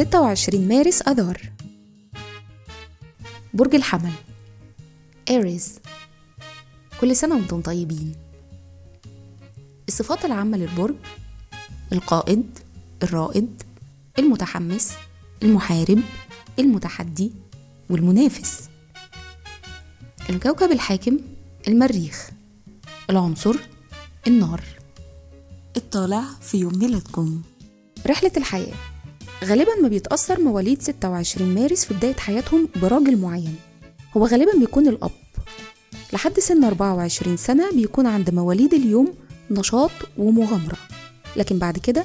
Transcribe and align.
26 0.00 0.68
مارس 0.68 1.02
أذار. 1.02 1.52
برج 3.54 3.74
الحمل. 3.74 4.12
إيريز 5.30 5.78
كل 7.00 7.16
سنة 7.16 7.34
وأنتم 7.34 7.60
طيبين. 7.60 8.14
الصفات 9.88 10.24
العامة 10.24 10.58
للبرج 10.58 10.94
القائد 11.92 12.58
الرائد 13.02 13.62
المتحمس 14.18 14.92
المحارب 15.42 16.02
المتحدي 16.58 17.32
والمنافس. 17.90 18.68
الكوكب 20.30 20.72
الحاكم 20.72 21.18
المريخ. 21.68 22.30
العنصر 23.10 23.56
النار. 24.26 24.64
الطالع 25.76 26.24
في 26.40 26.58
يوم 26.58 26.78
ميلادكم. 26.78 27.42
رحلة 28.06 28.32
الحياة. 28.36 28.89
غالبا 29.44 29.70
ما 29.82 29.88
بيتأثر 29.88 30.40
مواليد 30.40 30.82
26 30.82 31.54
مارس 31.54 31.84
في 31.84 31.94
بداية 31.94 32.14
حياتهم 32.16 32.68
براجل 32.82 33.16
معين. 33.16 33.56
هو 34.16 34.26
غالبا 34.26 34.58
بيكون 34.58 34.88
الأب. 34.88 35.10
لحد 36.12 36.40
سن 36.40 36.64
24 36.64 37.36
سنة 37.36 37.70
بيكون 37.72 38.06
عند 38.06 38.30
مواليد 38.34 38.74
اليوم 38.74 39.14
نشاط 39.50 39.90
ومغامرة. 40.18 40.76
لكن 41.36 41.58
بعد 41.58 41.78
كده 41.78 42.04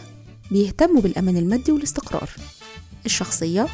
بيهتموا 0.52 1.02
بالأمان 1.02 1.38
المادي 1.38 1.72
والاستقرار. 1.72 2.30
الشخصية 3.06 3.68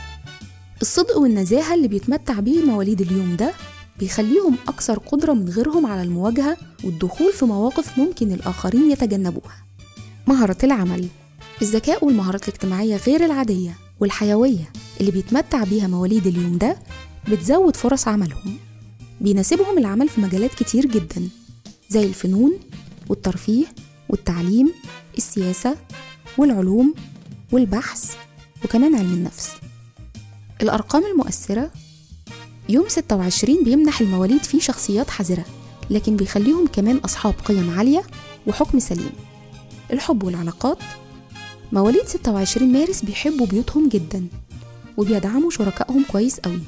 الصدق 0.82 1.18
والنزاهة 1.18 1.74
اللي 1.74 1.88
بيتمتع 1.88 2.40
بيه 2.40 2.64
مواليد 2.66 3.02
اليوم 3.02 3.36
ده 3.36 3.54
بيخليهم 4.00 4.58
أكثر 4.68 5.00
قدرة 5.00 5.34
من 5.34 5.50
غيرهم 5.50 5.86
على 5.86 6.02
المواجهة 6.04 6.58
والدخول 6.84 7.34
في 7.34 7.46
مواقف 7.46 7.98
ممكن 8.00 8.32
الآخرين 8.32 8.92
يتجنبوها. 8.92 9.66
مهارة 10.28 10.58
العمل. 10.64 11.08
الذكاء 11.62 12.06
والمهارات 12.06 12.48
الاجتماعية 12.48 12.96
غير 12.96 13.26
العادية 13.26 13.78
والحيوية 14.00 14.72
اللي 15.00 15.12
بيتمتع 15.12 15.64
بيها 15.64 15.88
مواليد 15.88 16.28
اليوم 16.28 16.58
ده 16.58 16.78
بتزود 17.28 17.76
فرص 17.76 18.08
عملهم. 18.08 18.58
بيناسبهم 19.22 19.78
العمل 19.78 20.10
في 20.10 20.22
مجالات 20.22 20.54
كتير 20.54 20.86
جدا 20.86 21.30
زي 21.90 22.04
الفنون 22.06 22.54
والترفيه 23.10 23.66
والتعليم 24.10 24.74
السياسة 25.18 25.76
والعلوم 26.38 26.94
والبحث 27.52 28.16
وكمان 28.66 28.96
علم 28.96 29.14
النفس. 29.14 29.50
الأرقام 30.62 31.04
المؤثرة 31.06 31.72
يوم 32.70 32.86
26 32.88 33.64
بيمنح 33.64 34.02
المواليد 34.02 34.44
فيه 34.44 34.60
شخصيات 34.60 35.10
حذرة 35.10 35.46
لكن 35.90 36.16
بيخليهم 36.16 36.68
كمان 36.68 36.98
أصحاب 36.98 37.34
قيم 37.46 37.70
عالية 37.78 38.04
وحكم 38.48 38.80
سليم. 38.80 39.12
الحب 39.94 40.24
والعلاقات 40.24 40.78
مواليد 41.74 42.08
26 42.08 42.74
مارس 42.74 43.02
بيحبوا 43.02 43.46
بيوتهم 43.46 43.90
جدا 43.90 44.28
وبيدعموا 44.98 45.50
شركائهم 45.50 46.06
كويس 46.12 46.40
قوي. 46.40 46.60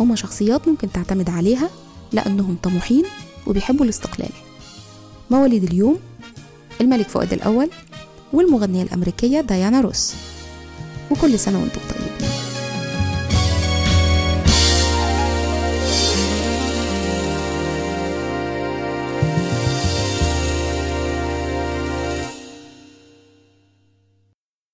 هما 0.00 0.16
شخصيات 0.16 0.68
ممكن 0.68 0.92
تعتمد 0.92 1.30
عليها 1.30 1.70
لأنهم 2.12 2.56
طموحين 2.62 3.04
وبيحبوا 3.46 3.84
الاستقلال. 3.84 4.30
مواليد 5.30 5.64
اليوم 5.64 5.98
الملك 6.80 7.08
فؤاد 7.08 7.32
الأول 7.32 7.70
والمغنية 8.32 8.82
الأمريكية 8.82 9.40
ديانا 9.40 9.80
روس. 9.80 10.14
وكل 11.10 11.38
سنة 11.38 11.58
وأنتم 11.58 11.80
طيبين. 11.90 12.35